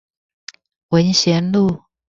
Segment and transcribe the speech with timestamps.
[0.87, 1.83] 文賢路